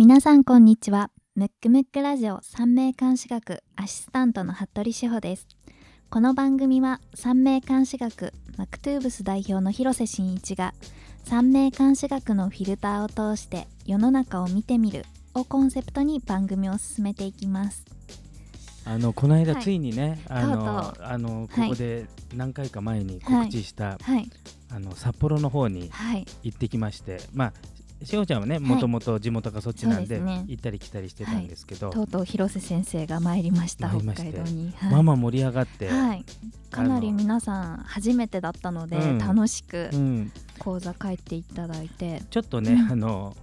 [0.00, 1.10] 皆さんこんにちは。
[1.34, 5.46] ムックムックラジオ三名監視学アシスタントの服部志保です。
[6.08, 10.72] この番組は三名監視学マクトゥーブス代表の広瀬真一が
[11.24, 17.84] 三名監視学のフィルターを通して世の中を見てみるをコンセプトに番組を進めていきます。
[18.86, 19.62] あのこの間はい。
[19.62, 21.68] ついにね、あのとうとあのはい。
[21.68, 24.30] ここで何回か前に告知した、はい。
[24.70, 26.24] あの札幌の方にはい。
[26.42, 27.52] 行ってきまして、まあ
[28.02, 30.44] しおちゃんはねもともと地元がそっちなんで,、そうですね。
[30.48, 34.72] 行ったり来たりしてたんですけど、とうとう広瀬先生が参りました北海道に。
[34.76, 34.92] はい。
[34.92, 36.24] まあまあ盛り上がって、はい、
[36.70, 39.18] かなり皆さん初めてだったので、うん。
[39.18, 42.92] 楽しくうん、講座帰っていただいて、ちょっとね、うん。
[42.92, 43.36] あの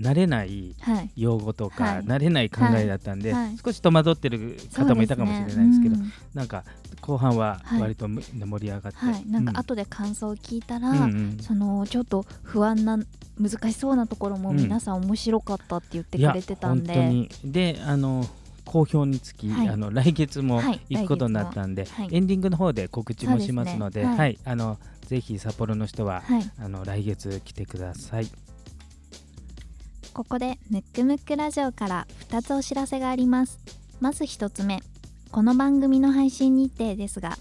[0.00, 2.04] 慣れないはい、用語とか、はい。
[2.04, 3.46] 慣れない考えだったんで、はい。
[3.48, 3.56] はい。
[3.64, 6.12] 少し戸惑ってる方もいたかもしれないですけどうん。
[6.34, 6.64] なんか
[7.00, 7.80] 後半ははい。
[7.82, 11.38] 割とむ、盛り上がって、はい、なんかう後で感想を聞いたら、うんうん。
[11.40, 12.98] そのちょっと不安な
[13.40, 14.56] 難しそうなところもうん。
[14.56, 17.30] 皆さん面白かったって言ってくれてたんで、本当に。
[17.44, 18.24] であの
[18.64, 19.68] 好評につき、はい。
[19.68, 20.80] あの来月もはい。
[20.90, 22.08] 行くことになったんで、はい。
[22.12, 24.16] エンディングの方で告知もしますのでですね。
[24.16, 24.18] はい。
[24.18, 24.38] はい。
[24.44, 28.28] あのぜひ札幌の人は、はい、あの来月来てください。
[30.18, 33.60] ここでムックムックラジオから2つお知らせがあります。
[34.00, 34.80] まず1つ目
[35.30, 37.38] この番組の配信日程ですが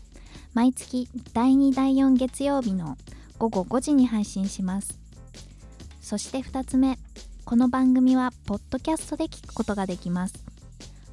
[0.53, 2.95] 毎月第2第4月曜日の
[3.39, 4.99] 午後5時に配信します。
[6.01, 6.99] そして2つ目
[7.45, 10.35] この番組はポッドキャストで聞くことができます。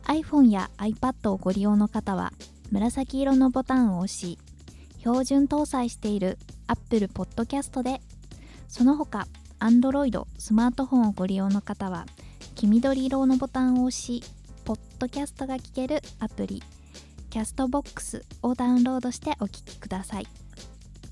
[0.04, 2.34] iPhone や iPad をご利用の方は
[2.72, 4.38] 紫色のボタンを押し
[4.98, 8.02] 標準搭載している Apple Podcast で
[8.68, 9.26] その他
[9.60, 12.06] Android スマートフォンをご利用の方は
[12.54, 14.22] 黄緑色のボタンを押し
[14.64, 16.62] ポッドキャストが聞けるアプリ
[17.30, 20.26] キャストボックスをダウンロードしてお聴きください。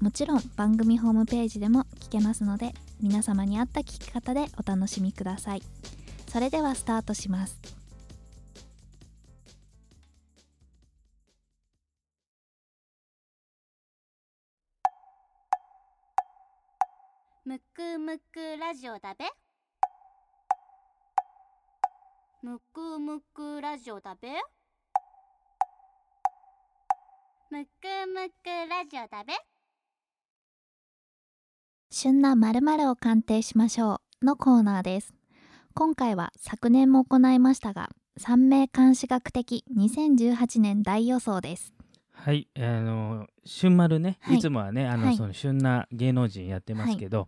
[0.00, 5.62] もちろん番組ホームページでも聞けますので皆様に合った聞き方でお楽しみください。
[6.28, 7.81] それではスタートします。
[17.44, 19.25] むくむくラジオだべ。
[22.41, 24.28] むくむくラジオだべ。
[27.50, 29.32] むくむくラジオだべ。
[31.91, 35.12] 旬な〇〇を鑑定しましょうのコーナーです。
[35.75, 41.75] 今回は昨年も行いましたが三名監視学的2018年大予想です。
[42.25, 44.37] はい、あの旬丸ね、はい。
[44.37, 45.16] い、つもはねあの、はい。
[45.16, 47.27] その旬な芸能人やってますけど、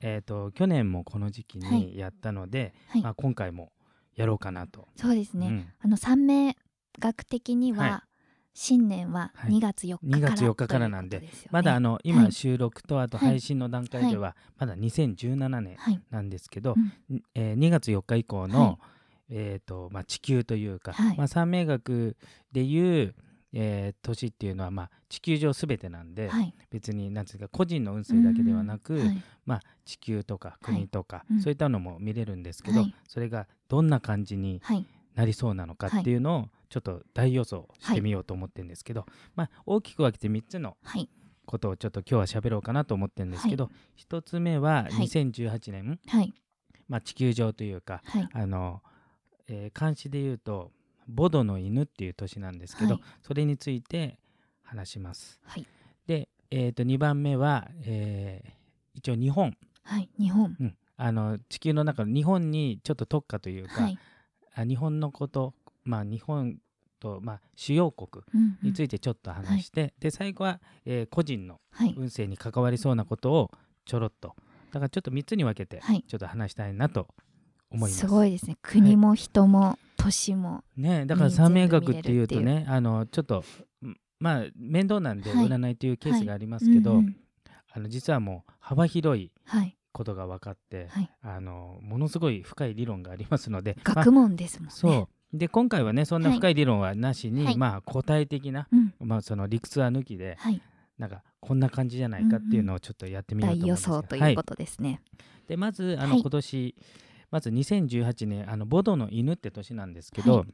[0.00, 1.80] えっ、と去年もこの時期はい。
[1.80, 3.02] にやったので、はい。
[3.02, 3.72] まあ今回も
[4.14, 4.86] やろうかなと。
[4.94, 5.66] そうですね、うん。
[5.80, 6.56] あの三名
[7.00, 8.00] 学的には、はい。
[8.54, 9.50] 新年ははい。
[9.50, 11.28] 2月4日から、2月4日からなんでね。
[11.50, 12.32] まだあのは今い。
[12.32, 13.28] 収録とあとはい。
[13.30, 16.00] 配信の段階ではまだ2017年はい。
[16.10, 16.76] なんですけど、
[17.08, 17.16] うん。
[17.16, 18.76] んえー2月4日以降の、はい。
[19.32, 21.16] えーとまあ、地球というか、はい。
[21.16, 22.16] まあ、三名学
[22.52, 23.14] でいう、
[23.52, 26.54] えー年っていうのは、まあ、地球上すべてなんで、はい。
[26.70, 31.40] 別になんていうか個人の運勢だけではなく、うんはいまあ、地球とか国とか、うん。
[31.40, 32.94] そういったのも見れるんですけど、はい。
[33.08, 34.86] それがどんな感じにはい。
[35.14, 36.16] なりそうなのかってい。
[36.16, 41.08] うのをちょっと大予想してみようと思ってるんですけど、まあ、大きく分けて3つのはい。
[41.46, 44.92] ことをちょっと今日は喋ろうかなと思ってるんですけど、1つ目ははい。
[44.92, 46.32] 2018年、はい。
[46.88, 48.28] まあ、地球上というかはい。
[48.32, 48.82] あの、
[49.48, 50.70] えー漢詩で言うと
[51.10, 53.02] ボドの犬っていう年なんですけど、はい。
[53.22, 54.18] それについて
[54.62, 55.40] 話します。
[55.44, 55.66] はい。
[56.06, 58.50] で、えー、と2番目は、えー
[58.92, 60.56] 一応日本、はい日本。
[60.60, 63.98] うん、あの地球の中の日本にちょっと特化というか、はい、
[64.54, 65.54] あ日本のこと、
[65.84, 66.56] まあ、日本
[66.98, 68.58] と、まあ、主要国うんうん。
[68.62, 71.94] についてちょっと話して、で最後は、えー個人のはい。
[71.96, 73.50] 運勢に関わりそうなことを
[73.86, 74.34] ちょろっと。
[74.72, 76.04] だからちょっと3つに分けてはい。
[76.06, 77.08] ちょっと話したいなと
[77.70, 78.00] 思います。
[78.00, 78.56] すごいですね。
[78.60, 83.44] 国も人も年もねだからに三名学っていうとねあのちょっと
[83.84, 85.46] んまあ面倒なんではい。
[85.46, 87.16] 占いというケースがありますけど、うんうん。
[87.72, 89.76] あの実はもう幅広いはい。
[89.92, 91.10] ことが分かって、はい。
[91.22, 94.72] あのものすごい深い理論がありますので、まあ学問ですもんね。
[94.72, 95.36] そう。
[95.36, 96.38] で今回はねそんなはい。
[96.38, 97.56] 深い理論はなしに、はい。
[97.56, 98.94] まあ答え的な、うん。
[99.00, 100.60] まあ、その理屈は抜きではい。
[100.98, 103.96] なんかこんな感じじゃないかっていうのをちょっとやってみようと大予思いますけど。
[103.96, 105.00] 想ということですね。
[105.48, 106.20] でまずあの、はい。
[106.20, 106.74] 今年
[107.30, 110.46] まず2018年あのボドの犬って年なんですけど、はい。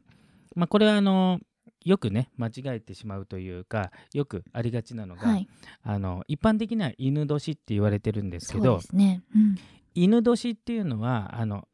[0.54, 1.40] まあ、これはあの
[1.84, 5.48] よくね間違えてしまうというかよくありがちなのが、はい。
[5.82, 9.22] あの一般的には犬年って言われてるんですけそうどですね。
[9.34, 9.56] うん。
[9.94, 11.68] 犬年っていうのはあの、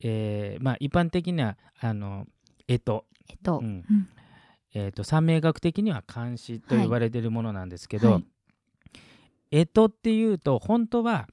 [0.00, 2.26] えーまあ、一般的にはあの
[2.68, 3.66] 干支、えっとうん。
[3.66, 4.08] うん。
[4.74, 8.26] えー、と三名学的には漢詩と言われてるものなんですけど、はい。
[9.64, 11.28] 干支っていうと本当は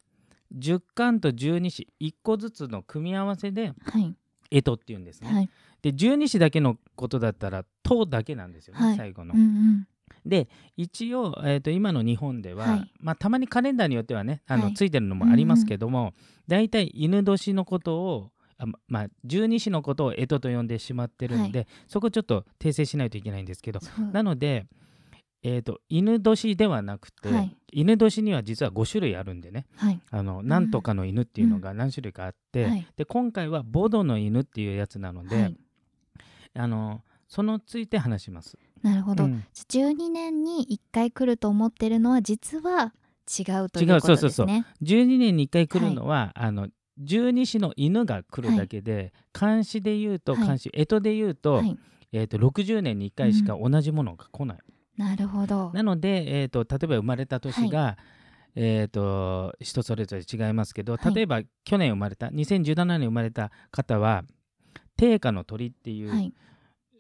[0.58, 4.16] 10巻と十二支1個ずつの組み合わせではい。
[4.52, 5.30] 干支っていうんですね。
[5.32, 5.50] はい。
[5.82, 8.98] で十二支だけのことだったら「と」だけなんですよね、はい。
[8.98, 9.34] 最後の。
[9.34, 9.40] うん。
[9.40, 9.88] うん。
[10.26, 10.48] で
[10.78, 12.92] 一応、えー、と今の日本では、はい。
[13.00, 14.74] まあ、たまにカレンダーによってはねあの、はい。
[14.74, 16.14] ついてるのもありますけども、
[16.48, 23.80] 大体犬年のことをあままあ十二支のことを干支と呼んでしまってるんで、そこちょっと訂正しないといけないんですけど
[24.12, 24.68] なので、
[25.44, 27.56] えー、と犬年ではなくて、はい。
[27.74, 29.66] 犬年には実は5種類あるんでね。
[29.76, 30.00] はい。
[30.10, 32.88] あのなんとかの犬っていうのが何種類かあって、はい。
[32.96, 35.58] で今回はボドの犬っていうやつなので、はい。
[36.56, 38.58] あのそのついて話します。
[38.82, 39.44] なるほど、うん。
[39.54, 42.94] 12年に1回来ると思ってるのは実は
[43.28, 44.66] 違うとい違ううことそうそうそうですね。
[44.82, 50.42] 12年に1回来るのは、あの十二支の犬が来るだけで、漢詩で言うとはい。
[50.46, 51.78] 漢詩干支で言うと,、はい、
[52.14, 54.58] えー、と60年に1回しか同じものが来ない。
[54.98, 55.72] なるほど。
[55.74, 57.98] なので、えー、と例えば生まれた年が、
[58.56, 64.24] えー、と人それぞれ違いますけどはい例えば去年生まれた2017年生まれた方は
[64.96, 66.34] 定価の鳥っていう、はい、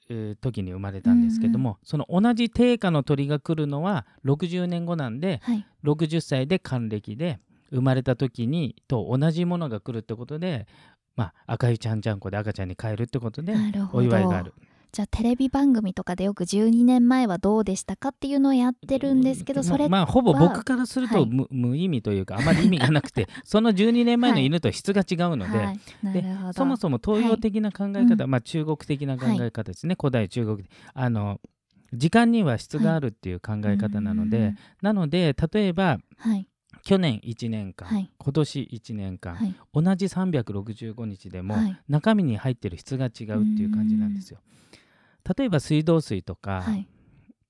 [0.09, 7.39] えー時に生まれたんですけども、その同じ定価の鳥が来るのは60年後なんではい、60歳で還暦で
[7.71, 10.67] 生まれた時にと同じものが来るってことで、
[11.15, 13.55] まあ、赤いちゃんちゃんこで赤ちゃんに帰るってことで。
[13.91, 14.53] お祝いがある。
[14.93, 21.25] じゃあテレビ番組とかでよく12年前はどうでしたかっていうのをやってるんですけど、それまあほぼは僕からするとはい。
[21.25, 26.53] 無,、無意味というかあまり意味がなくてその12年前の 犬と質が違うので、はい、なでるほど。
[26.53, 30.63] そもそも東洋的な考え方、まあ、中国的な考え方ですね、古代中国
[30.93, 31.41] あの
[31.91, 36.47] 時間には質があるっていう考え方なので、うんなので例えばはい、
[36.83, 38.11] 去年1年間、はい。
[38.15, 41.79] 今年1年間、はい、同じ365日でも、はい。
[41.89, 44.39] 中身に入ってる質が違うっていう感じなんですよ。
[45.37, 46.87] 例えば水道水とか、はい、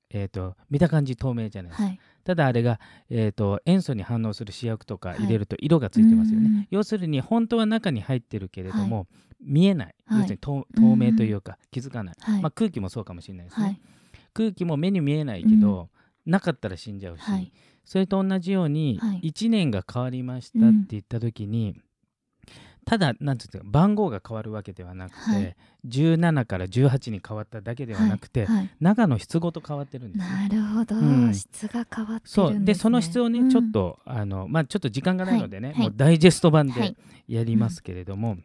[0.09, 2.79] えー、と見た感じ透明じゃないですか、はい、ただあれが、
[3.09, 9.05] えー、と塩素に反応する試薬とか入れると色がついてますよね、うん要するに本当は中に入ってるけれども、
[9.39, 10.19] 見えない、はい。
[10.21, 12.41] 要するに透透明というか気づかない、はい。
[12.41, 13.79] まあ、空気もそうかもしれないですね、はい、
[14.33, 15.89] 空気も目に見えないけど、
[16.25, 17.51] なかったら死んじゃうし、はい。
[17.85, 19.21] それと同じように、はい。
[19.29, 21.75] 1年が変わりましたって言った時に、
[22.85, 25.55] ただなんていう番号が変わるわけではなくて、はい。
[25.87, 30.49] 17から18に変わっただけではなくて、はい、中の質ごと変わってるんですね。
[30.49, 31.33] なるほど、うん。
[31.33, 32.59] 質が変わってね、そう。
[32.59, 33.49] でその質をね、うん。
[33.49, 36.97] ちょっとあのまあちょっと時間がないのでね、はいもうダイジェスト版ではい。
[37.27, 38.37] やりますけれども、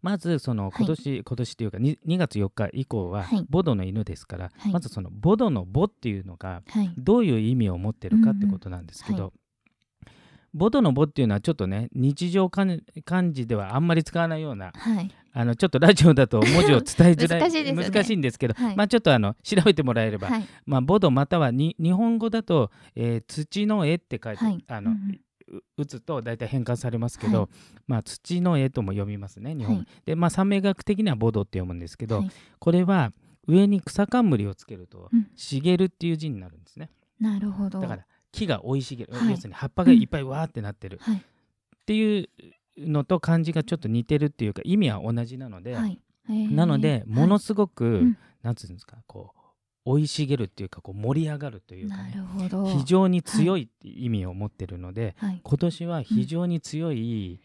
[0.00, 3.46] まずその今年、今年というか 2, 2月4日以降ははい。
[3.48, 4.72] ボドの犬ですから、はい。
[4.72, 6.92] まずそのボドのボっていうのがはい。
[6.98, 9.32] どういう意味を持ってるかってことなんですけど、
[10.54, 15.10] ボドのボっていうのはちょっとね日常漢漢字ではあんまり使わないようなはい。
[15.34, 17.90] あのちょっとラジオだと文字を伝えづらい難しいですよね。
[17.90, 18.76] 難しいんですけど、はい。
[18.76, 20.46] まあちょっとあの調べてもらえれば、はい。
[20.66, 24.64] まあ、ボドまたはに日本語だと、えー土の絵って書いて、はい。
[24.68, 27.48] あのうんう打つと大体変換されますけど、はい。
[27.86, 29.86] まあ、土の絵とも読みますね日本、はい。
[30.04, 32.30] で、まあ、三名学的にはボドって読むんですけど、はい。
[32.58, 33.12] これは
[33.48, 36.90] 上に草冠をつけるとうん「茂る」っていう字になるんですね。
[37.18, 37.80] なるほど。
[37.80, 39.30] だから木が生い茂る、はい。
[39.30, 40.98] 要するに葉っぱがいっぱいわーってなってる。
[41.02, 41.16] はい。
[41.16, 41.20] っ
[41.84, 42.28] ていう
[42.78, 46.00] のと漢字がちょっと似てるっていうか意味は同じなので、はい。
[46.28, 46.54] えー。
[46.54, 48.18] なのでものすごく、ん。
[48.42, 49.32] なんつうんですかこ
[49.84, 52.14] う生い茂るっていうかこう盛り上がるというかなね
[52.76, 55.40] 非常に強いって意味を持ってるので、はい。
[55.42, 57.40] 今年は非常に強い、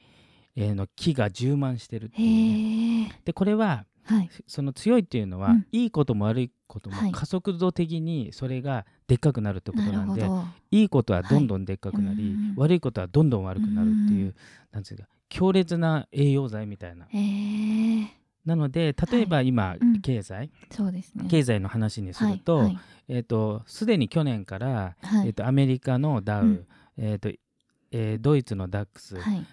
[0.56, 4.30] えーの木が充満してるっていうね、でこれははい。
[4.48, 5.68] その強いっていうのは、うん。
[5.72, 7.12] いいことも悪いことはい。
[7.12, 10.44] も加速度的にそれがでっかくなるってことなんで、ほど。
[10.72, 14.36] いいことはどんどんでっかくなり、はいうん悪いことはどんどん悪くなるっていう、うん
[14.72, 14.90] なんか
[15.30, 17.06] 強烈な栄養剤みたいな。
[17.06, 18.08] へえ
[18.46, 20.02] なので例えば今、うん。
[20.02, 20.50] 経済？
[20.72, 21.26] そうですね。
[21.30, 22.80] 経済の話にすると,、はい。
[23.10, 25.28] えー、とすでに去年から、はい。
[25.28, 26.68] えー、とアメリカのダウ、うん。
[26.98, 27.30] えーと
[27.92, 29.46] えードイツのダックスはい。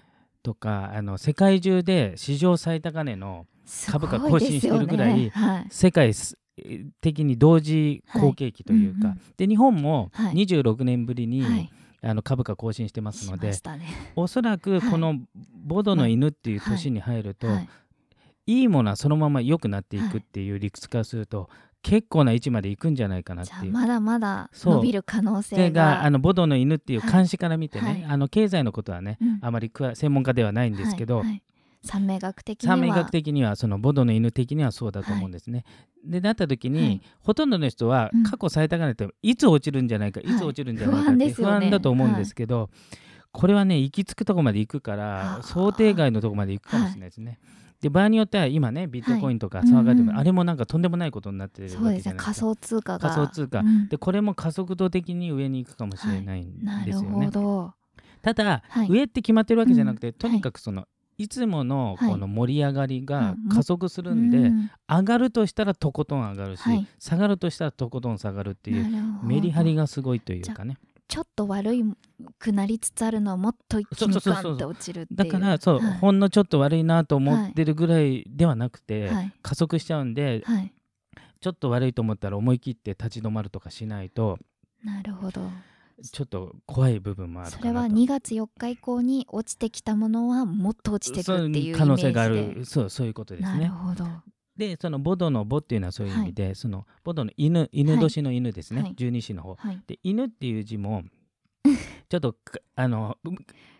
[0.42, 3.46] とか、あの世界中で史上最高値の
[3.90, 5.66] 株価更新してるぐらいはい。
[5.70, 6.38] 世界す
[7.00, 9.16] 的に同時好景気というか、はい。
[9.16, 10.34] うんで日本もはい。
[10.34, 11.70] 26年ぶりに、はい。
[12.02, 13.58] あの株価更新してますのでね。
[14.14, 15.16] おそらくこの
[15.64, 17.68] ボドの犬っていう年に入ると、はい。
[18.46, 21.48] い、いものはそのまま良くなっていくっていう理屈からすると、
[21.82, 23.72] 結構な位置まで行くんじゃないかなっていう。
[23.72, 25.82] まだまだ伸びる可能性が。
[25.84, 28.04] があのボドの犬っていう監視から見てね、はい。
[28.04, 29.38] あの経済のことはね、うん。
[29.40, 31.26] あまりくわ専門家ではないんですけど、はい。
[31.26, 31.42] はい
[31.84, 32.76] 三名学的には。
[32.76, 35.64] 三名学的にはそのボドの犬的にはそうだと思うんですね。
[36.04, 37.02] でなった時に、はい。
[37.20, 38.22] ほとんどの人はうん。
[38.24, 40.34] 過去最高値っていつ落ちるんじゃないか、はい。
[40.34, 42.70] い、つ落ちるんじゃないかって不安だと思うんですけど、
[43.32, 45.42] これはね行き着くとこまで行くかはらあ。
[45.42, 47.38] 想定外のとこまで行くかもしれないですね。
[47.80, 50.18] で場合によっては今ねビットコインとか騒がれても、うん。
[50.18, 52.14] あれもなんかとんでもないことになってるわけじゃそうないですか。
[52.14, 52.18] ね。
[52.18, 53.10] 仮想通貨が。
[53.10, 53.58] 仮想通貨。
[53.60, 57.26] うんでこれも加速度的に上に行くかもしれないんですよね。
[57.26, 57.74] ほど。
[58.22, 58.88] ただ、はい。
[58.88, 60.12] 上って決まってるわけじゃなくて、うん。
[60.14, 60.86] とにかくその、
[61.16, 62.10] い、つものはい。
[62.10, 66.86] この盛り上がりがうん加速するんで、うん上がるとしたらとことん上がるし、はい。
[66.98, 68.86] 下がるとしたらとことん下がるっていう
[69.22, 70.76] メリハリがすごいというかね。
[71.06, 71.84] ちょっと悪い
[72.38, 75.98] くなりつつあるのはもっと一気にガンって落ちるだからそう、はい。
[75.98, 79.32] ほんのちょっと悪いなと思ってるぐらいではなくて、はい。
[79.42, 80.72] 加速しちゃうんで、はい。
[81.44, 84.38] ちょっと悪いと思ったら思い切って立ち止まるとかしないと
[84.82, 85.42] なるほど
[86.02, 92.64] ちょっと怖い部分もあるそれは2月4日以降に落ちてきたものはもっと落ちてくるっていう可能性がある。
[92.64, 93.68] そうそういうことですなるね。
[93.68, 94.04] ほど。
[94.56, 98.94] でそのボドのボっていうのはそういう意味で、そのボドの犬犬年の犬ですね、はい。
[98.94, 99.54] 十二支の方。
[99.56, 99.82] はい。
[99.86, 101.02] で犬っていう字も
[102.14, 103.30] ちょっとかあの、う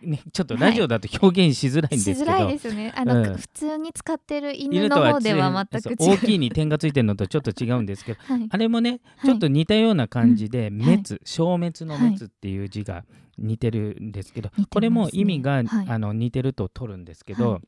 [0.06, 2.92] ね、ちょっとラジオだと表現しづらいんしですけど、づらいですね。
[2.96, 3.36] あの、うん。
[3.36, 5.96] 普通に使ってる犬の方では全く違う。
[6.14, 8.18] 大きいに点がついてるのとちょっと違うんですけど。
[8.26, 8.48] はい。
[8.50, 13.04] あれもねはいちょっと似たような感じで「ん滅」消滅の「滅」っていう字が
[13.38, 15.66] 似てるんですけど、これも意味が、はい。
[15.88, 17.60] あの似てると取るんですけど、はい。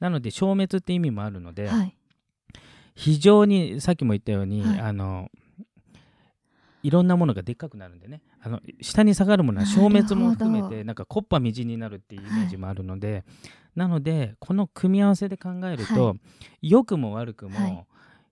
[0.00, 1.94] なので消滅って意味もあるので、はい。
[2.96, 4.80] 非常にさっきも言ったように、はい。
[4.80, 5.30] あの
[6.82, 13.24] いろんなものがでっかくなるんでねあの下に下がるものは消滅も含めてなんかコッパみじんになるっていうイメージもあるので、
[13.74, 16.14] なのでこの組み合わせで考えると、は
[16.62, 17.84] 良くも悪くも、はい。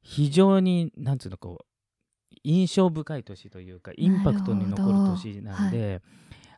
[0.02, 6.00] 非常になんつうのこう印象深い年というかインパクトに残る年なんで、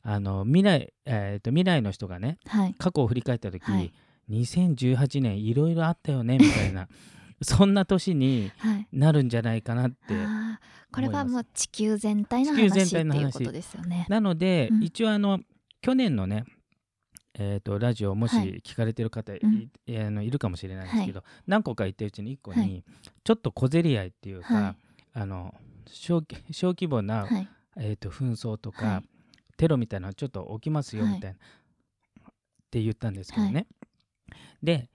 [0.02, 2.74] あの未来、えーと未来の人がねはい。
[2.78, 3.92] 過去を振り返った時、はい。
[4.30, 6.88] 2018年いろいろあったよねみたいな
[7.40, 8.88] そんな年にはい。
[8.92, 10.14] なるんじゃないかなって
[10.92, 13.22] これはもう地球全体の話って体の話。
[13.22, 14.06] いうことですよね。
[14.08, 14.82] なので、うん。
[14.82, 15.40] 一応あの
[15.80, 16.44] 去年のね
[17.40, 19.70] えー、とラジオもしはい聞かれてる方い,、うん。
[20.06, 22.84] あのいるかもしれないんですけど、何個か言ってるうちに1個に、はい。
[23.22, 24.76] ちょっと小競り合いっていうか、はい。
[25.14, 25.54] あの
[25.86, 27.48] 小規小規模な、はい。
[27.76, 29.04] えー、と紛争とか、はい。
[29.56, 31.14] テロみたいなのちょっと起きますよはい。
[31.14, 32.32] みたいな、っ
[32.70, 33.66] て言ったんですけどね、
[34.62, 34.90] で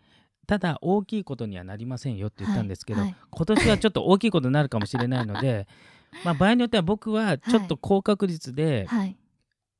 [0.47, 3.17] ただ大きいことにはなりませんよって言ったんですけど、はいはい。
[3.31, 5.67] 今年はちょっと大きいことになるかもしれないので
[6.25, 9.17] まあ場合によっては僕はちょっと高確率で、はい。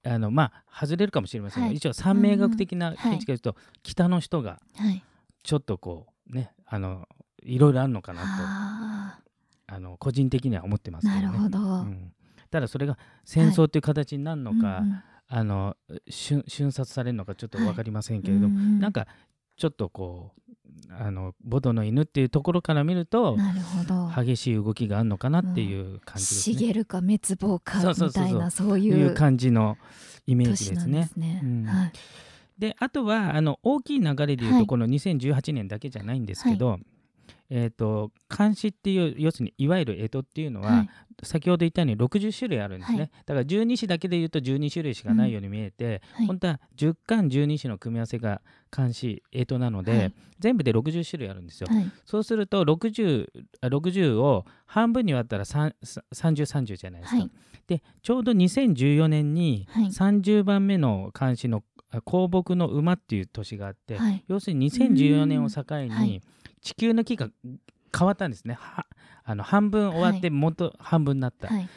[0.06, 1.78] あのまあ外れるかもしれませんが、はい。
[1.78, 5.04] 一応三名学的なうんうん見地から言うと、北の人がはい。
[5.44, 7.08] ちょっとこうねあの
[7.44, 9.20] いろいろあるのかなとあ。
[9.68, 11.38] あの個人的には思ってますーけどね。
[11.38, 11.60] なるほど。
[11.60, 12.14] うん。
[12.52, 15.04] ただそれが戦争という形になるのか、うんうん。
[15.28, 15.76] あの
[16.10, 18.80] 瞬瞬殺されるのかちょっと分かりませんけれども、うんうん。
[18.80, 19.08] なんか
[19.58, 20.44] ちょっとこう
[21.00, 24.24] あのボドの犬っていうところから見るとなるほど。
[24.24, 26.56] 激しい動きがあるのかなっていう感じですね。
[26.58, 29.78] 茂るか滅亡かみたいなそういいうう感じの
[30.28, 31.92] イメージでですね。
[32.58, 34.68] であとはあの大きい流れで言うと、はい。
[34.68, 36.80] この2018年だけじゃないんですけど、
[37.56, 40.90] えー、と漢詩っていう要するにいわゆる干支っていうのは、はい。
[41.22, 43.12] 先ほど言ったように60種類あるんですね、はい。
[43.28, 46.26] だから十二支だけで言うと12種類しかないように見えて、はい。
[46.26, 48.42] 本当は10巻12種の組み合わせが
[48.72, 50.14] 漢詩干支なので、はい。
[50.40, 51.92] 全部で60種類あるんですよ、はい。
[52.06, 53.28] そうすると 60,
[53.62, 57.32] あ60を半分に割ったら3030じゃないですか、はい。
[57.68, 59.86] でちょうど2014年にはい。
[59.86, 64.24] 30番目の漢詩のあ香木の馬っていう年があって、はい。
[64.28, 66.22] 要するに2014年を境に、はい
[66.64, 67.30] 地球の木が
[67.98, 68.56] 変わったんですね。
[68.60, 68.86] は
[69.24, 71.70] あの半分終わって元半分になった、はい。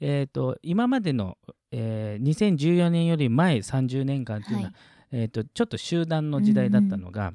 [0.00, 1.38] えー、と今までの、
[1.72, 4.74] えー2014年より前30年間っていうのは、はい。
[5.10, 7.32] えー、とちょっと集団の時代だったのが、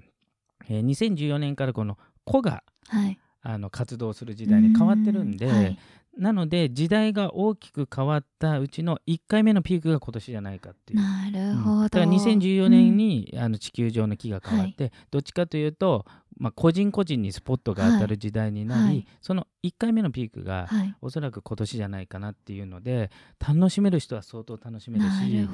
[0.69, 3.17] えー2014年からこの個がはい。
[3.45, 5.77] あの活動する時代に変わってるんで、うはい。
[6.17, 10.99] なので時代が大きく変わったうちの1回目のピークが今年じゃないかっていう。
[11.01, 11.57] なるうん。
[11.57, 11.81] ほど。
[11.83, 16.05] だから2014年に、あの地球上の木が変わって、どっちかというと、
[16.43, 25.47] まあ、個人個人にスポットが当たる時代になり、はいはいその1回目のピークが、はいおそらく今年じゃないかなっていうので楽しめる人は相当楽しめるし。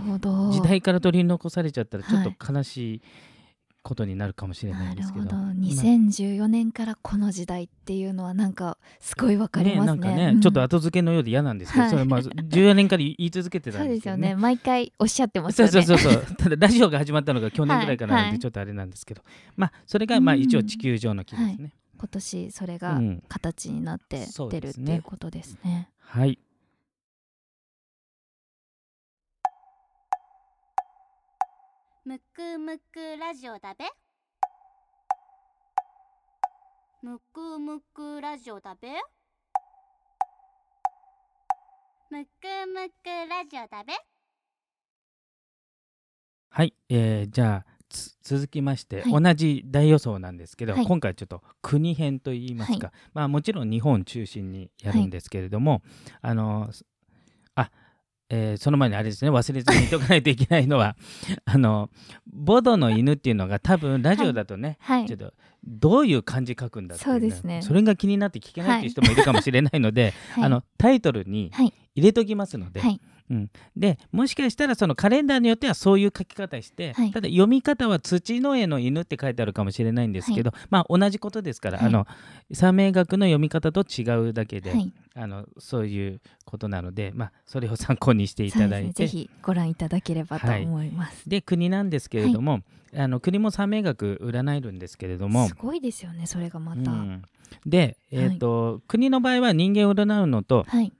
[0.51, 3.01] 時代から取り残されちゃったらちょっはいと悲しい
[3.81, 5.25] ことになるかもしれないなんるですけど。
[5.25, 5.35] ほど。
[5.37, 9.85] まあ2014年からこの時代っていうのはなんかすごいわかりますね。
[9.85, 14.27] なんかね、うんちょっと後付けのようで嫌なんですけど、はいそれまあ14年から言い続けてたそうんでですけどね。
[14.27, 14.41] すよね。
[14.41, 15.81] 毎回おっしゃってますそうよね。
[15.85, 19.21] そうそうそうただラジオが始まったのが去年ぐらいからなんはいはいでちょっとあれなんですけど、
[19.55, 21.73] まあそれがまあうん一応地球上の木ですね。
[21.97, 25.89] 今年それがうん形になってそう出るってですねいうことですね。
[25.99, 26.39] はい。
[32.09, 33.85] むくむくラジオだべ。
[37.03, 38.87] むくむくラジオだべ。
[42.09, 42.29] むく
[42.73, 43.93] むくラジオだべ。
[46.49, 49.23] はい、えーじゃあつ続きまして、はい。
[49.23, 50.85] 同じ大予想なんですけど、はい。
[50.87, 55.83] 今回ちょっと国編といいますか、まあもちろん日本中心にやるんですけれども、
[56.23, 56.71] あの
[58.29, 60.95] えーその前にあれですね忘れずに言っておかないといけないのは
[61.45, 61.89] あの
[62.31, 65.05] ボドの犬っていうのが多分ラジオだとね、はい。
[65.05, 65.33] ちょっと
[65.65, 67.61] どういう漢字書くんだっていそうですね。
[67.61, 70.43] それが気になって聞けないっていう人もいるかもしれないので、はい。
[70.45, 71.73] あのタイトルにはい。
[71.95, 72.79] 入れときますので、
[73.29, 77.11] はいでもしかしたらそのカレンダーによってはそういう書き方して、はい。
[77.11, 81.87] ただ読み方は土の絵の犬って書いてあるかもしれないんですけど、まあ同じことですから、はい。
[81.87, 82.07] あの
[82.51, 84.91] 三名学の読み方と違うだけで、はい。
[85.15, 88.87] あのそういうことなので、まあ、それを参考にしていただいて。
[88.87, 88.93] ね。
[88.93, 90.63] ぜひご覧いただければとはい。
[90.63, 92.61] 思います、で国なんですけれども、
[92.95, 95.47] あの国も三名学占えるんですけれども。
[95.47, 97.21] すごいですよねそれがまた、うん。
[97.65, 100.91] で、えーと国の場合は人間を占うのとはい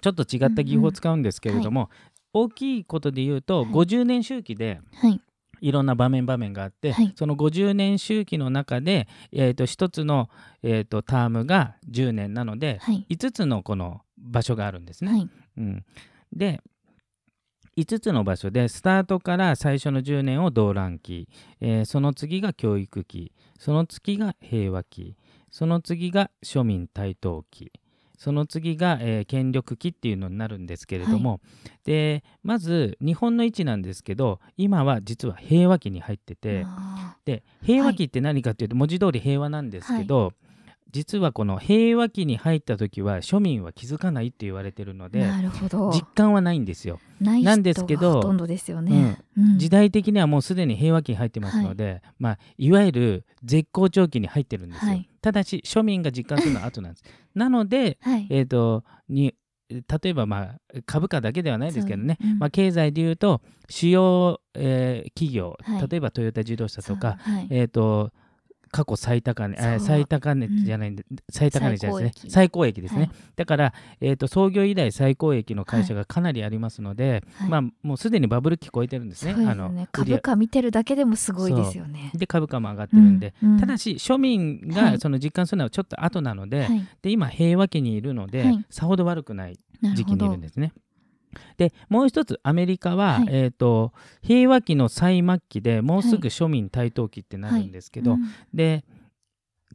[0.00, 1.90] ちょっと違った技法を使うんですけれども、
[2.32, 3.70] 大きいことで言うと、はい。
[3.70, 5.20] 50年周期ではい。
[5.60, 7.12] いろんな場面場面があって、はい。
[7.16, 10.28] その50年周期の中で、えー、と1つの、
[10.62, 13.06] えー、とタームが10年なので、はい。
[13.10, 15.10] 5つのこの場所があるんですね。
[15.10, 15.28] はい。
[15.56, 15.84] うん、
[16.32, 16.60] で
[17.76, 21.28] 5つの場所でスタートから最初の10年を動乱期、
[21.60, 25.16] えーその次が教育期その次が平和期
[25.50, 27.72] その次が庶民台頭期
[28.18, 31.40] その次が、えー権力期っていうのになるんですけれども、
[31.84, 40.32] でまず日本の位置なんですけど今は実は平和期に入っててあで平和期って何かっていうと文字通り平和なんですけど、
[40.90, 45.90] 実はこの平和期に入った時は庶民は気づかないって言われてるのでーなるほど。
[45.92, 46.98] 実感はないんですよ。
[47.20, 49.58] ないなんですけどんどですよね、うん。
[49.58, 52.08] 時代的にはもうすでに平和期に入ってますので、い。
[52.18, 54.92] まあ、いわゆる絶好調期に入ってるんですよ。
[54.92, 55.08] はい。
[55.20, 57.04] ただし庶民が実感するのは後なんです。
[57.34, 58.26] なので、はい。
[58.30, 59.34] えー、とに
[59.68, 62.38] 例えばまあ株価だけではないですけどね、そううん。
[62.38, 65.88] まあ、経済でいうと主要、えー企業、はい。
[65.88, 67.18] 例えばトヨタ自動車とか、
[67.50, 68.10] えー、と
[68.70, 69.86] 過去最高値、あそう。
[69.86, 73.00] 最高値じゃないんで、最高値じゃないですね、最最高益ですね。
[73.00, 73.10] はい。
[73.36, 77.48] だから、えー、と創業以来最高益の会社がかなりありますので、はい。
[77.48, 79.32] まあ、もうすでにバブル期超えてるんですね。
[79.34, 82.12] そうであのすね株価見てるだけでもすごいですよね。
[82.14, 83.52] で株価も上がってるんで、うん。
[83.52, 83.60] うん。
[83.60, 84.92] ただし庶民はい。
[84.92, 86.86] がその実感するのはちょっと後なので,、はい。
[87.02, 88.64] で今平和期にいるので、はい。
[88.70, 89.58] さほど悪くない
[89.94, 90.72] 時期にいるんですね。
[91.56, 93.28] でもう一つアメリカは、はい。
[93.30, 98.20] えー、と平和期の最末期でもうすぐ庶民台頭期ってなるんですけど、うん。
[98.52, 98.84] で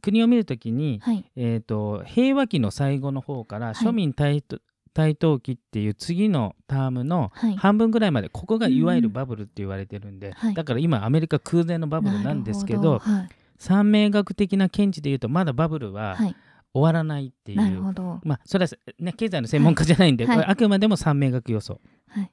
[0.02, 1.24] 国を見るときに、はい。
[1.36, 3.74] えー、と平和期の最後の方からい。
[3.74, 4.58] 庶民台頭
[4.92, 7.56] 台頭期っていう次のタームのはい。
[7.56, 9.12] 半分ぐらいまでここがいわゆるうん。
[9.12, 10.54] バブルって言われてるんで、はい。
[10.54, 13.28] だから今アメリカ空前のバブルなんですけどなるほはい。
[13.58, 16.36] 三名学的な見地で言うとまだバブルははい
[16.74, 18.20] 終わらないっていう、なるほど。
[18.24, 20.36] まあそれはね経済の専門家じゃないんで、はい。
[20.36, 21.80] これあくまでも三名学予想。
[22.08, 22.30] はい。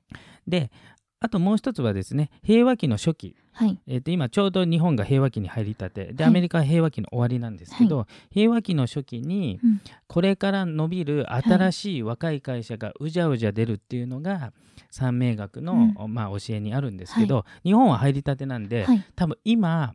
[0.47, 0.71] で
[1.19, 3.35] あともう一つはですね平和期の初期。
[3.53, 3.79] はい。
[3.85, 6.13] えー、と今ちょうど日本が平和期に入りたて。
[6.13, 6.31] で、はい。
[6.31, 9.81] アメリカは平和期の終わりなんですけど、平和期の初期にうん。
[10.07, 14.53] これから伸びる新しい若い会社がうじゃうじゃ出るっていうのが
[14.89, 19.03] 三名学の、まあ、教えにあるんですけど、日本は入りたてなんで、はい。
[19.15, 19.93] 多分今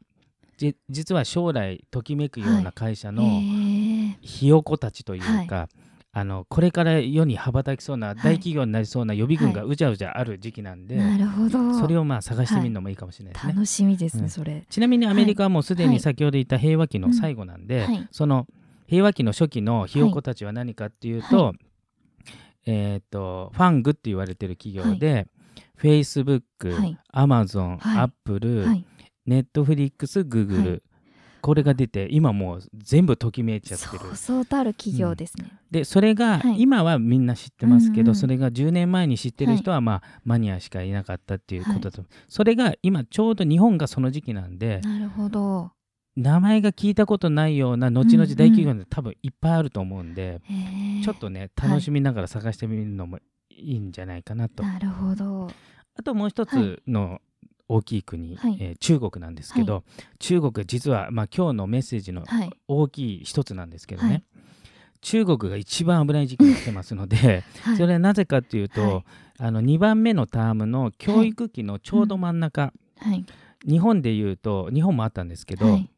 [0.58, 3.22] じ実は将来ときめくような会社の
[4.26, 5.68] ひよこたちというか、
[6.12, 11.78] あのこれから世に羽ばたきそうな大企業になりそうな予備軍がうじゃうじゃある時期なんで、なるほど。
[11.78, 13.52] それをまあ探してみるのもいいかもしれないですね。
[13.52, 14.64] 楽しみですうんねそれ。
[14.70, 15.92] ちなみにアメリカはもうすではい。
[15.92, 18.46] に先ほど言った平和期の最後なんで、その
[18.86, 21.52] 平和期の初期のひよこたちは何かっていうと、は
[22.64, 25.26] えっ、とファングって言われてる企業で、
[25.78, 26.98] Facebook、はい。
[27.12, 27.98] Amazon、はい。
[28.04, 28.84] Apple、はい。
[29.28, 30.82] Netflix、Google、はい
[31.40, 34.16] これが出て今もう全部ときめいちゃってる。
[34.16, 35.52] そうたる企業ですね。
[35.70, 36.60] でそれが、はい。
[36.60, 45.72] 今はみんな知ってますけど、うんうんそれが10年前に知ってる人は、まあマニアしかいなかったっていうことだと、それが今ちょうど日本がその時期なんで、なるほど。
[46.16, 51.04] 名前が聞いたことないような後々大企業で多分いっぱいあると思うんで、へー。
[51.04, 53.18] ちょっとね楽しみながら探してみるのも
[53.50, 54.62] いいんじゃないかなと。
[54.62, 55.50] なるほど。
[55.98, 57.20] あともう一つの
[57.68, 58.56] 大きい国、はい。
[58.60, 59.84] えー中国なんですけど、
[60.18, 62.50] 中国実は、まあ、今日のメッセージのはい。
[62.68, 64.24] 大きい一つなんですけどね、はい。
[65.00, 67.76] 中国が一番危ない時期に来てますので、 はい。
[67.76, 69.04] それはなぜかというと、はい。
[69.38, 73.24] あの2番目のタームの教育期のちょうど真ん中、はい。
[73.68, 75.90] 日本でいうと日本もあったんですけど、はい。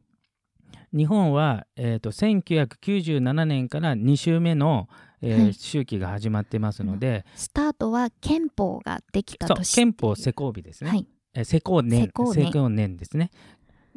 [0.92, 4.88] 日本は、えー、と1997年から2週目の、
[5.20, 5.54] えーはい。
[5.54, 9.74] 周期が始まってますので、スタートは憲法ができた年。
[9.74, 11.06] 憲法施行日ですね、はい。
[11.06, 13.30] えー施行年施行年施行年ですね。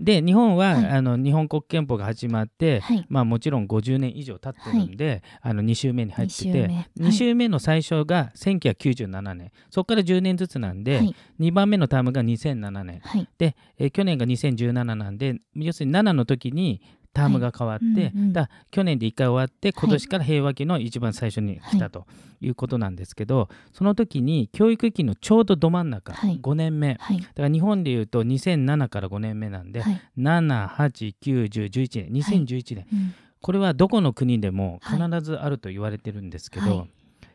[0.02, 0.86] で日本は、はい。
[0.88, 3.06] あの日本国憲法が始まって、はい。
[3.08, 9.52] まあ、もちろん50年以上経ってるんで、あの2週目に入って二週て目2週目の最初が1997年。
[9.70, 11.16] そこから10年ずつなんで、はい。
[11.40, 13.00] 2番目のタームが2007年。
[13.04, 13.28] はい。
[13.38, 16.82] で、えー去年が2017なんで要するに7の時に
[17.14, 18.34] タームが変わって、うんうん。
[18.34, 22.06] だ去年で1回終わって今年から平和期の一番最初に来たと
[22.40, 26.40] いうことなんですけど、その時に教育期のちょうどど真ん中、はい。
[26.42, 26.98] 5年目。
[27.00, 27.20] はい。
[27.20, 30.02] だから日本でいうと2007から5年目なんで、はい。
[30.18, 33.14] 7891011年2011年、うん。
[33.42, 35.12] これはどこの国でもはい。
[35.12, 36.92] 必ずあると言われてるんですけど、はい。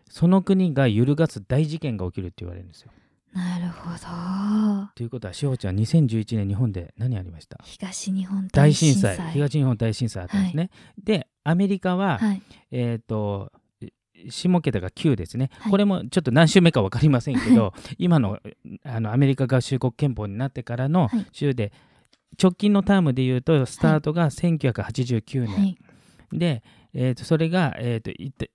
[0.08, 2.90] その国が揺るがす大事件が起きるって言われるんですよ。
[3.34, 4.88] なるほど。
[4.94, 7.58] ということはしほちゃん2011年日本で何ありました？
[7.62, 9.18] 東日本大大震災。
[9.32, 10.70] 東日本大震災あったんですね。
[11.02, 12.42] でアメリカは、はい。
[12.70, 13.52] えっ、と
[14.30, 15.70] 下桁が9ですね、はい。
[15.70, 18.38] これもちょっと何週目か分かりませんけど 今の
[18.84, 21.26] あのアメリカ合衆国憲法になってからのはい。
[21.32, 21.72] 州で、
[22.42, 25.78] 直近のタームでいうとスタートが1989年、はい。
[26.32, 26.62] で、
[26.94, 28.46] えー、とそれが、えー、と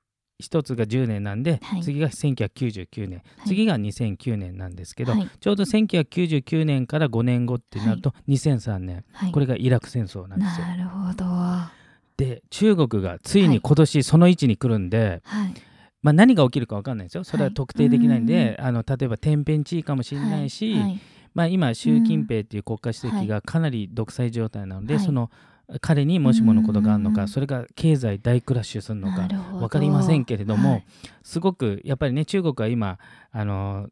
[0.41, 1.84] いって一つが10年なんで、はい。
[1.84, 3.47] 次が1999年、はい。
[3.47, 5.30] 次が2009年なんですけど、はい。
[5.39, 9.32] ちょうど1999年から5年後ってなると2003年、はい。
[9.32, 10.65] これがイラク戦争なんですよ。
[10.65, 11.25] なるほど。
[11.25, 11.71] は
[12.17, 15.71] で中国がついに今年その位置に来るんで、い。
[16.01, 17.23] まあ、何が起きるか分かんないですよ。
[17.23, 17.54] それははい。
[17.54, 20.99] 特定できないんで、あの例えば天変地異かもしれないし、はい。
[21.34, 25.04] まあ、今習近平っていう国家主席がかなり独裁状態なので、はい。
[25.04, 25.30] その
[25.79, 30.86] 彼にもしものことがあるのか、うんそれが経済大クラッシュするのか分かりませんけれども、はい。
[31.23, 32.99] すごくやっぱりね中国は今
[33.31, 33.88] あの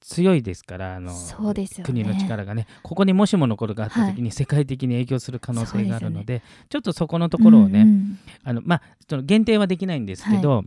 [0.00, 1.84] 強いですからあのね。
[1.84, 8.18] 国の力がねここにもしものことがあった時に世界的に影響する可能性があるので,、ちょっとそこのところをね、うんうん。
[8.44, 10.64] あのまあその限定はできないんですけど、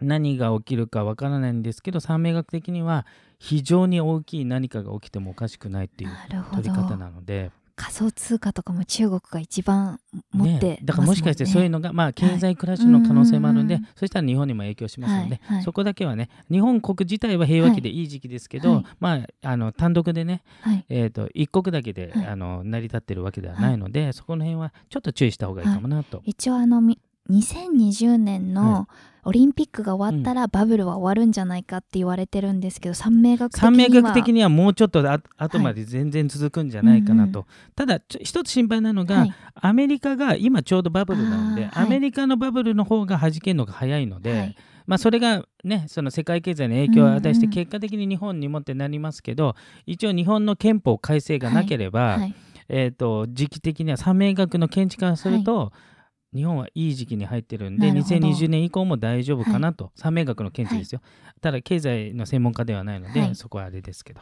[0.00, 3.06] 何が起きるかわからないんですけど三名学的には
[3.38, 6.10] 非常に大きい何かが起きてもおかしくないっていう
[6.52, 10.00] 取り方どなので、仮想通貨とかも中国が一番
[10.32, 13.92] 持ってね、だからもしかしてそういうののが、まあ、経済クラッシュの可能性もあるんで、うんうんうん。
[13.94, 18.04] そしたら日本にも影響しますので、はいはいそこだけはね日本国自体は平和期でい。
[18.04, 18.84] い時期ですけど、はい。
[19.00, 20.84] まあ、あの単独でね、はい。
[20.88, 22.26] えー、と一国だけで、はい。
[22.26, 26.22] あの成り立ってるわけではないので、そこの辺はちょっと注意した方がいいかもなと。
[26.24, 26.98] 一応あのみ
[27.30, 28.88] 2020年はの
[29.26, 33.72] オリンピックが終わったらバブルは終わるんじゃないかって言われてるんですけど三名学的には。
[33.72, 39.34] 三名学的にはもうちょっとあ後まで全然続くんじゃないかなと、うんただちょ一つ心配なのが、はい。
[39.56, 41.84] アメリカが今ちょうどバブルなので、はい。
[41.84, 44.56] アメリカのバブルの方が弾けるのが早いので、はい。
[44.86, 47.52] まあ、それがねその世界経済に影響を与えしてうん。
[47.52, 52.34] うん結果的に日本にもってなりますけど、一応日本の憲法改正がなければ、はい。
[52.68, 55.72] えー、と時期的には三名学の見地からすると、
[56.36, 58.16] 日本はいい時期に入ってるんでなるほど。
[58.16, 61.00] 2020年以降も大丈夫かなと、三名学の見地ですよ、
[61.40, 63.34] ただ経済の専門家ではないので、はい。
[63.34, 64.20] そこはあれですけど。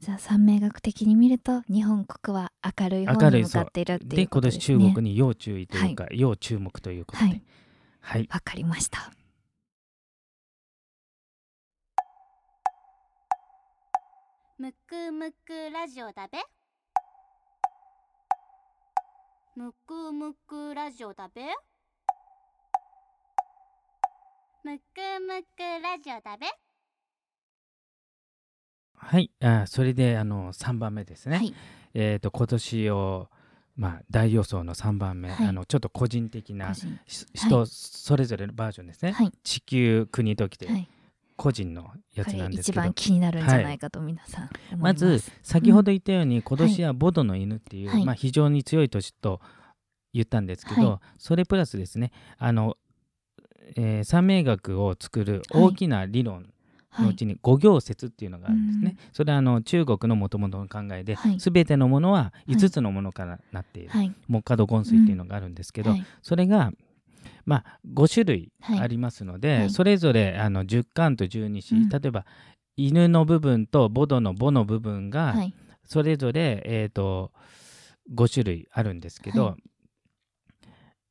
[0.00, 4.60] じゃあ三名学的に見ると日本国は明るい方明るいに向かっているっていうで今年ことですね。
[4.60, 7.24] 中国に要注意というか、要注目ということで。
[7.24, 7.42] はい。
[8.00, 9.12] はい、わかりました。
[14.58, 16.38] むくむくラジオだべ
[19.56, 21.42] むくむくラジオだべ？
[24.62, 24.82] むく
[25.26, 26.46] むくラジオだべ？
[28.94, 31.52] はい、あそれであの3番目ですね、はい。
[31.94, 33.28] えー、と今年を、
[33.76, 35.46] まあ、大予想の3番目、はい。
[35.48, 37.00] あのちょっと個人的な個人。
[37.08, 39.32] し人それぞれのバージョンですね、はい。
[39.42, 40.88] 地球国ときてはい
[41.40, 48.04] 個人のやつなんですけど、一番気になるんじゃないかと皆さん思いまず先ほど言ったように、今年はボドの犬っていう、はい。
[48.04, 49.40] まあ、非常に強い年と
[50.12, 52.76] 言ったんですけど、はそれプラスですねあの、
[53.74, 56.52] えー三名学を作る大きな理論
[56.98, 58.96] のうちに五行説っていうのがあるんですね。
[59.14, 61.38] それはあの中国のもともとの考えで、はい。
[61.38, 64.14] 全てのものははい5つのものからなっている、はい。
[64.28, 66.04] 木火土金水っていうのがあるんですけど、はい。
[66.20, 66.72] それが、
[67.44, 68.80] まあ、5種類はい。
[68.80, 69.70] ありますので、はい。
[69.70, 71.88] それぞれあの10巻と12子、うん。
[71.88, 72.24] 例えば
[72.76, 75.54] 犬の部分とボドのボの部分がはい。
[75.84, 77.32] それぞれ、えー、と
[78.14, 79.56] 5種類あるんですけど、は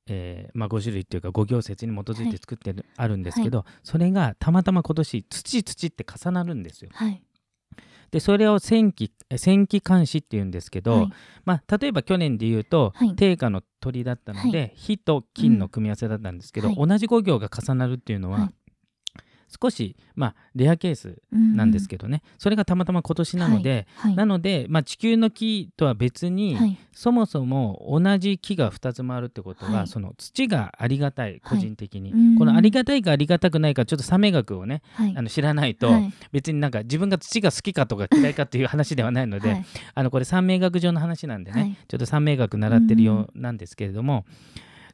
[0.07, 6.91] えーまあ、5種類っていうか5行説に基づいて作ってる、あるんですけど、それがたまたま今年土土って重なるんですよ。
[6.93, 7.21] はい
[8.11, 11.09] でそれを戦記戦記監視っていうんですけど、はい。
[11.45, 13.15] まあ、例えば去年で言うと、はい。
[13.15, 16.87] 定価の鳥だったので、火と金の組み合わせだったんですけど、うん。
[16.87, 18.53] 同じ5行が重なるっていうのは、はい
[19.61, 26.77] 少し、まあ、レアケースなんですけどね、それがたまたま今年なので、はいなので、まあ、地球の木とは別に、はい。
[26.93, 29.87] そもそも同じ木が2つ回るってことは、はい。
[29.87, 32.37] その土がありがたい個人的に、うん。
[32.37, 35.13] このありがたいかありがたくないかちょっとサメ学をねはい。
[35.15, 36.13] あの知らないと、はい。
[36.31, 39.65] 別になんか自分が土が好きかとか嫌いかっていう話ではないので、はい。
[39.95, 41.77] あのこれ三名学上の話なんでね、はい。
[41.87, 44.25] ちょっと三名学習ってるようなんですけれども、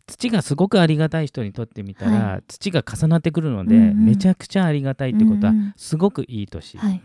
[0.07, 4.05] 土がすごくありがたい人にとってみたら、は土が重なってくるので、うんうん。
[4.05, 5.73] めちゃくちゃありがたいってことはうんうん。
[5.77, 7.01] すごくいい年、はい。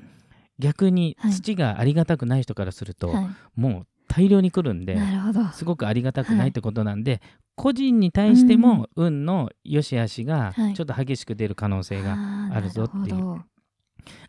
[0.59, 1.33] 逆にはい。
[1.33, 3.29] 土がありがたくない人からすると、はい。
[3.57, 4.99] もう大量に来るんで
[5.55, 7.23] すごくありがたくなはいいってことなんで、
[7.55, 10.75] 個人に対しても運の良し悪しがはい。
[10.75, 12.17] ちょっと激しく出る可能性が、
[12.53, 13.43] あるぞっていう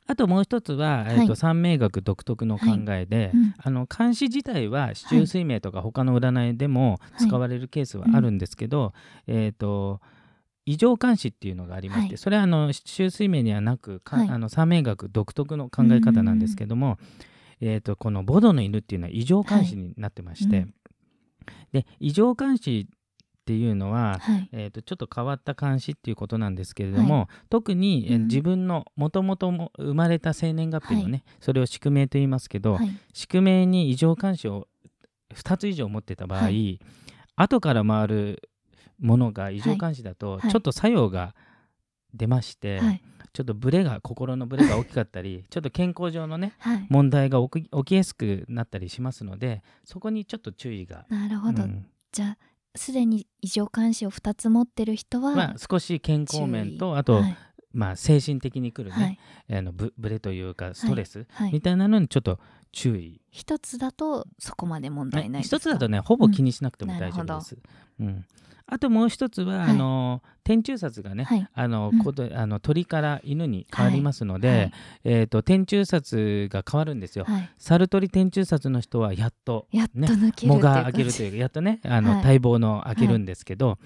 [0.07, 1.15] あともう一つは、はい。
[1.15, 3.53] えー、と三名学独特の考えで、うん。
[3.57, 7.27] あの漢詩自体は四柱推命とか他の占いでもはい。
[7.27, 8.93] 使われるケースはあるんですけど、
[9.27, 10.01] えっ、と
[10.65, 12.17] 異常監視っていうのがありまして、はい。
[12.17, 14.29] それはあの四柱推命にはなく、かはい。
[14.29, 16.97] あの三名学独特の考え方なんですけども、
[17.61, 20.65] えー、とこのボドの犬っていうのは異常監視になってまして、はい。
[20.65, 20.73] うん。
[21.71, 22.87] で異常監視
[23.41, 24.49] っていうのは、はい。
[24.51, 28.23] えー、とちょっと変わった監視っていうことなんですけれども、特に、えーうん。
[28.27, 32.91] 自分のもともと生まれた生年月日のね、はそれを宿命と言いますけど、はい。
[33.13, 34.67] 宿命に異常監視を
[35.33, 36.79] 2つ以上持ってた場合、はい。
[37.35, 38.49] 後から回る
[38.99, 40.51] ものが異常監視だと、はい。
[40.51, 41.33] ちょっと作用が
[42.13, 43.01] 出まして、はい。
[43.33, 46.87] ちょっとブレが心のブレが大きかったりちょっと健康上のねはい。
[46.89, 51.05] 問題が起き起きやすくなったりしますのでそこにちょっと注意が。
[51.09, 51.85] なるほど、うん。
[52.11, 52.37] じゃあ
[52.75, 57.37] すでに異常監視を2つ持ってる人は、まあ、少し健康面とあと、はい。
[57.73, 59.17] まあ、精神的に来るはい。
[59.47, 61.53] ね、あのブブレというかストレスはい。
[61.53, 62.39] みたいなのにちょっと
[62.71, 67.57] 注意、一つだとそこまで問題ない一つだとねほぼ気にしなくても大丈夫です。
[67.99, 68.25] うん
[68.71, 69.69] あともう一つは、はい。
[69.71, 71.47] あの天中殺がね、はい。
[71.53, 72.03] あのうん。
[72.03, 74.71] ことあの鳥から犬に変わりますので、はい。
[75.03, 77.25] えー、と天中殺が変わるんですよ。
[77.25, 77.49] はい。
[77.57, 82.23] 猿鳥天中殺の人はやっとやっとね抜けるが開けるというかやっとねあの、はい。
[82.23, 83.77] 待望の開けるんですけど、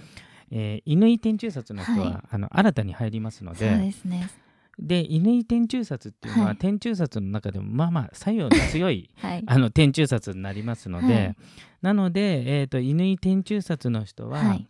[0.51, 2.17] えー乾天中殺の人は、はい。
[2.29, 4.29] あの新たに入りますのそうでですね
[4.79, 6.57] で乾天中殺っていうのは、はい。
[6.57, 9.43] 天中殺の中でもまあまあ作用の強い はい。
[9.45, 11.35] あの天中殺になりますので、はい。
[11.81, 14.67] なので、えー、と乾天中殺の人は、はい。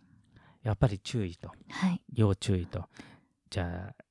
[0.62, 2.00] やっぱり注意とはい。
[2.14, 2.88] 要注意と。
[3.50, 4.04] じゃあ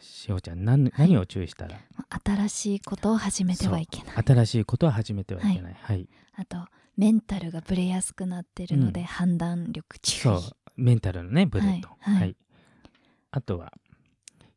[0.00, 1.78] しおちゃん何何を注意したら、
[2.24, 4.16] 新しいことを始めてはいけない。
[4.24, 6.08] 新しいことは始めてはいけない、はい。
[6.34, 9.06] あとメンタルがブレやすくなってるので、うん。
[9.06, 10.40] 判断力注意そう。
[10.76, 12.20] メンタルのねブレと、はい。
[12.20, 12.36] はい。
[13.30, 13.72] あとは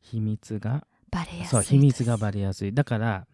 [0.04, 2.74] 秘密がバレやすいそう秘密がバレやすい。
[2.74, 3.26] だから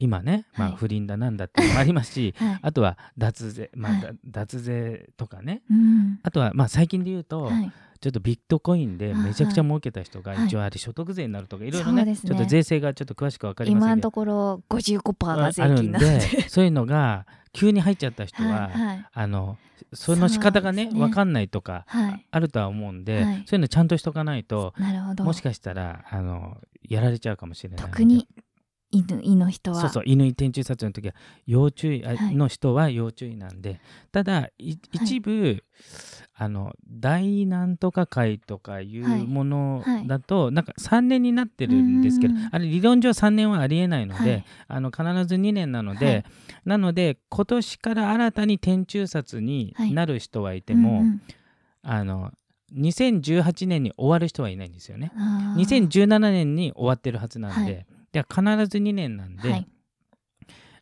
[0.00, 0.76] 今ね、まあ、はい。
[0.78, 2.58] 不倫だなんだっていうのもありますし、 はい。
[2.62, 3.92] あとは脱税、まあ
[4.24, 5.62] 脱税とかね。
[5.70, 6.20] うん。
[6.22, 10.46] あとはまあ最近で言うと、はいちょっとビットコインでめちゃくちゃ儲けた人がはい。
[10.46, 12.16] 一応あれ所得税になるとかいろいろねね。
[12.16, 19.06] ちょっと税制がちょっと詳しく分かりません今のところ55%が税あるん金なのででそういうのが急に入っちゃった人は、はいはい。
[19.12, 19.58] あの
[19.92, 20.92] その仕方がねね。
[20.92, 22.26] 分かんないとかはい。
[22.30, 23.44] あるとは思うんで、はい。
[23.46, 25.24] そういうのちゃんとしとかないとなるほど。
[25.24, 26.58] もしかしたらあの
[26.88, 28.28] やられちゃうかもしれない特に
[28.90, 29.80] 犬犬の人は。
[29.82, 31.14] そうそう犬天中殺の時は
[31.46, 32.34] 要注意あはい。
[32.34, 33.80] の人は要注意なんで、
[34.12, 35.62] ただい一部、
[36.34, 40.06] あの大なんとか会とかいうはいものはい。
[40.06, 44.44] だと、なんか3年になってるんですけどあれ理論上3年はありえないので、はい。
[44.68, 46.24] あの必ず2年なので、はい。
[46.64, 49.92] なので今年から新たに天中殺にはい。
[49.92, 51.22] なる人はいても、うんうん。
[51.82, 52.32] あの
[52.74, 55.10] 2018年に終わる人はいないんですよね。
[55.16, 55.88] あー。
[55.88, 59.66] 2017年に終わってるはずなんで、はいで必ず2年なんで、はい。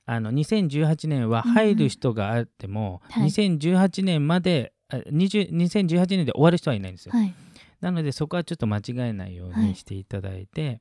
[0.09, 7.13] あの2018年は入る人があっても、うんはい2018年まであ20 2018年で終わる人はいないんですよ。
[7.13, 7.35] はい。
[7.81, 9.69] なのでそこはちょっと間違えないようはい。
[9.69, 10.81] にしていただいて、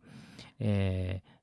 [0.60, 1.36] えー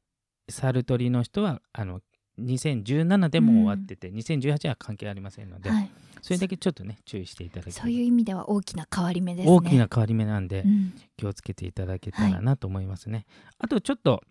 [0.51, 2.01] サルトリの人はあの
[2.39, 5.91] 2017でも終わってて、2018は関係ありませんので、はい。
[6.21, 7.83] それだけちょっとね注意していただければ。
[7.83, 9.53] そういう意味では大きな変わり目ですね。
[9.53, 10.95] 大きな変わり目なんで、うん。
[11.17, 13.25] 気をつけていただけたらなと思いますね。
[13.59, 14.23] あとちょっと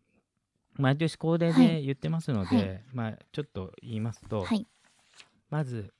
[0.75, 2.81] 毎年恒例はで言ってますので、はい。
[2.93, 4.65] まあちょっと言いますと、はい。
[5.49, 5.93] まず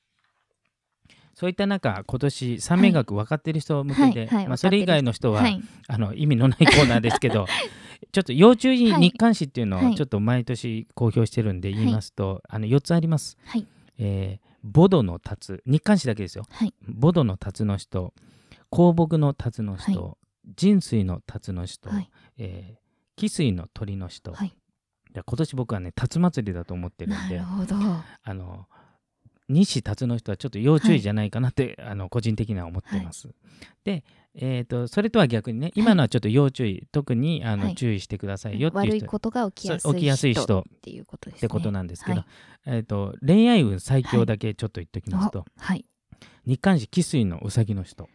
[1.33, 4.27] そういった中今年三名学分かってる人向けで、はい。
[4.27, 4.47] はい。
[4.47, 5.61] まあ、それ以外の人は、はい。
[5.87, 7.47] あの意味のないコーナーですけど
[8.11, 9.01] ちょっと要注意はい。
[9.01, 9.93] 日刊誌っていうのはい。
[9.93, 13.37] をちょっと毎年公表してるんで言いますと、あの4つあります。
[13.45, 13.65] はい。
[13.97, 16.45] えーボドの達日刊誌だけですよ。
[16.51, 16.73] はい。
[16.87, 18.13] ボドの達の人
[18.69, 20.17] 香木の達の人、は
[20.55, 22.09] 人水の達の人、はい。
[22.37, 22.81] えー
[23.17, 24.53] 汽水の鳥の人、はい
[25.13, 27.75] 今年僕はね辰祭りだと思ってるんでなるほど。
[28.23, 28.65] あの
[29.49, 33.29] 西辰の人はちょっと要注意じゃないかなって、あの個人的には思ってます。
[33.83, 37.75] で、えー、とそれとは逆にね今のはちょっと要注意、特にあの、はい。
[37.75, 41.41] 注意してくださいよっていう人悪いことが起きやすいそう起きやすい人っっていうことですね。
[41.41, 42.25] てことなんですけど、はい。
[42.67, 45.85] えー、と恋愛運最強だけちょっと言っておきますと、はい。
[46.45, 48.07] 日刊誌汽水のうさぎの人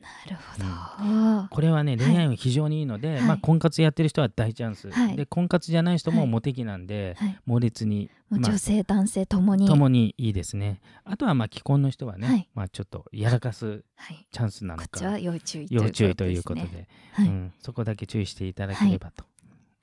[0.00, 2.06] なるほど、あこれはねはい。
[2.06, 3.22] 恋愛運非常にいいので、はい。
[3.22, 5.16] まあ、婚活やってる人は大チャンス、はい。
[5.16, 6.28] で婚活じゃない人もはい。
[6.28, 7.38] モテ期なんで、ーはい。
[7.46, 9.66] 猛烈にまあ女性、男性ともに。
[9.66, 10.80] ともにいいですね。
[11.04, 12.48] あとはまあ既婚の人はね、はい。
[12.54, 14.26] まあ、ちょっとやらかすはい。
[14.30, 16.68] チャンスなのかこっちは要注意要注意ということで。
[16.68, 19.24] ねはい、うん、そこだけ注意していただければと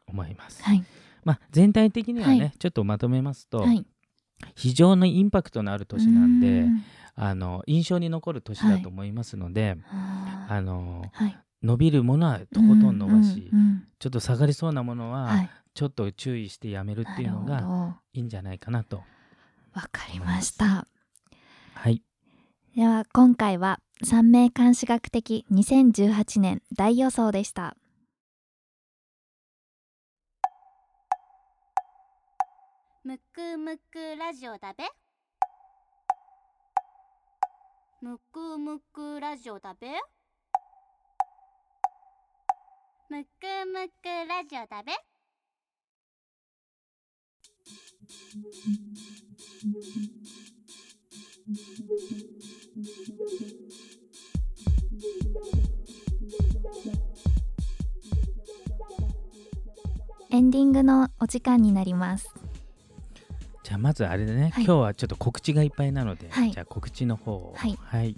[0.07, 0.63] 思います。
[0.63, 0.83] はい。
[1.23, 2.53] まあ、全体的にはね、はい。
[2.57, 3.85] ちょっとまとめますと、はい。
[4.55, 6.83] 非常にインパクトのある年なんで、うん
[7.15, 10.53] あの印象に残る年だと思いますので、あー。
[10.53, 11.37] あのはい。
[11.63, 15.49] 伸びるものはとことん伸ばし、うんうんちょっと下がりそうなものうんは、はい。
[15.73, 19.03] ちょっと注意してやめるっていうのがいいんじゃないかなと。
[19.73, 20.87] わかりました。
[21.73, 22.01] はい、
[22.75, 27.75] では今回は三名監視学的2018年大予想でした。
[33.03, 34.83] むくむくラジオだべ
[38.05, 39.87] むくむくラジオだべ？
[43.09, 43.27] むく
[43.65, 44.91] むくラジオだべ？
[60.29, 62.44] エンディングのお時間になります。
[63.65, 64.63] じゃあまずあれでね、はい。
[64.63, 66.51] 今日はちょっと告知がいっぱいなので、はい。
[66.51, 67.55] じゃあ告知の方を。
[67.57, 67.75] はい。
[67.81, 68.15] はい、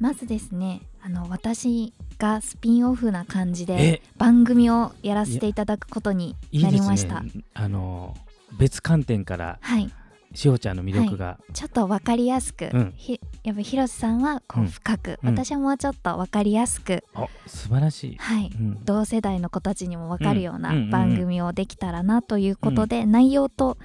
[0.00, 4.02] まずですねあの私がスピンオフな感じでえ？
[4.16, 7.20] 番組をやらせていただくことになりました。
[7.20, 8.16] ねあの
[8.58, 9.88] 別観点からはい。
[10.34, 12.94] しおちゃんの魅力が、ちょっとわかりやすく、うん。
[12.96, 14.68] ひやっぱ広瀬さんはこううん。
[14.68, 15.30] 深く、うん。
[15.30, 18.50] 私はもうちょっとわかりやすく、あ素晴らしい、はい。
[18.54, 20.90] うん、同世代の子たちにもわかるようなうんうんうんうん。
[20.90, 23.78] 番組をできたらなということで、内容と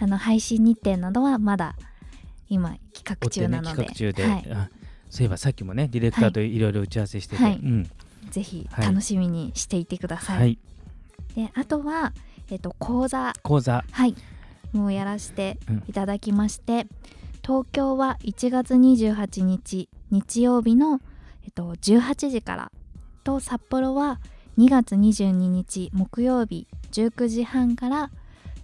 [0.00, 1.76] あの配信日程などはまだ
[2.48, 4.68] 今企画中なので、企画中で、はい、あ
[5.10, 6.58] そういえばさっきもねディレクターとい。
[6.58, 7.60] ろいろ打ち合わせしてて、はい。
[7.62, 7.90] うん。
[8.30, 8.86] ぜひはい。
[8.86, 10.38] 楽しみにしていてください。
[10.38, 10.58] はい、
[11.36, 12.12] であとは、
[12.50, 13.32] えっと講座。
[13.42, 13.84] 講座。
[13.90, 14.14] はい。
[14.72, 15.82] もうやらせてうん。
[15.88, 16.86] いただきまして、
[17.42, 21.00] 東京は1月28日日曜日の、
[21.44, 22.72] えっと、18時から
[23.24, 24.20] と札幌は
[24.58, 28.10] 2月22日木曜日19時半から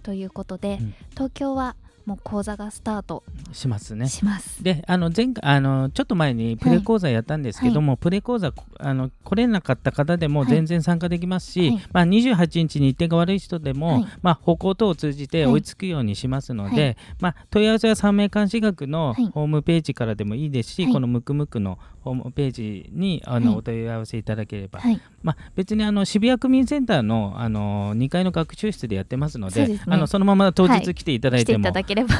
[0.07, 0.93] ということで、うん。
[1.09, 4.07] 東京はもう講座がスタートしますね。
[4.07, 4.63] します。
[4.63, 10.49] であの前回あのちょっと前にプレ講座やったんですけども、プレ講座こあの来れなかった方でもはい。
[10.49, 11.81] 全然参加できますし、はい。
[11.91, 14.07] まあ、28日日程が悪い人でも、はい。
[14.21, 15.53] まあ、歩行等を通じてはい。
[15.55, 16.97] 追いつくようにしますので、はい。
[17.19, 19.25] まあ、問い合わせは三名監視学のはい。
[19.25, 20.93] ホームページからでもいいですし、はい。
[20.93, 23.57] このムクムクのホームページにあの、はい。
[23.57, 29.81] お問い合わせいただければ、はい、まあ、別にあの渋谷区民センターのあの2階の学習室でやってますのでね。
[29.87, 30.79] あのそのまま当はい。
[30.81, 31.71] 日来ていただい来ても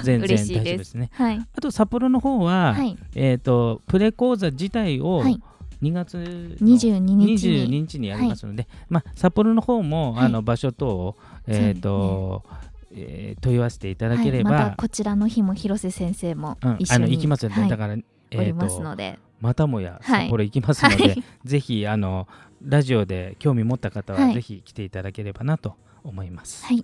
[0.04, 0.38] 全然。
[0.38, 1.10] 大丈夫ですすね。
[1.14, 5.42] はい、あと札幌の方は、はい、えー、とプレ講座自体をはい。
[5.84, 10.26] 2月の22日22に日にやりますので、まあ、札幌の方も、はい。
[10.26, 12.44] あの場所等を、えーと
[12.92, 16.76] えー問い合わせていただければ、はい、またこちらの日も広瀬先生もうん。
[16.80, 17.70] 一緒に、あの行きますよね、はい。
[17.70, 22.28] だから、えおりますので、またもやはい札幌行きますので、はい ぜひあの
[22.62, 26.66] ラジオで興味持った方は、はいぜひ来ていただければなと思います。
[26.66, 26.84] はい。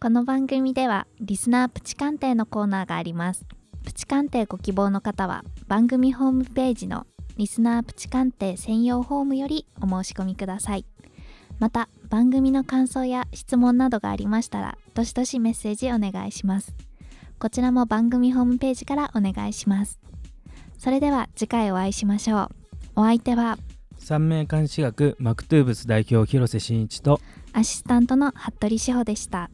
[0.00, 3.44] この番組ではリスナープチ鑑定のコーナーがあります。
[3.84, 10.86] プチ鑑定ご希望の方は番組ホームページのリスナープチ鑑定専用フォームよりお申し込みください。
[11.58, 16.74] また番組の感想や質問などがありましたらどしどしメッセージお願いします。
[17.38, 19.98] こちらも番組ホームページからお願いします。
[20.80, 22.48] それでは次回お会いしましょう。
[22.96, 23.58] お相手は
[23.98, 27.20] 三名監視学マクトゥーブス代表広瀬真一と
[27.52, 29.50] アシスタントの服部志保でした。